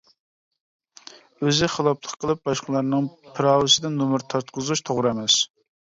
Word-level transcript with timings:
ئۆزى 1.41 1.69
خىلاپلىق 1.75 2.17
قىلىپ 2.25 2.43
باشقىلارنىڭ 2.51 3.13
پىراۋىسىدىن 3.39 4.03
نومۇر 4.05 4.29
تارتقۇزۇش 4.35 4.87
توغرا 4.91 5.17
ئەمەس. 5.19 5.43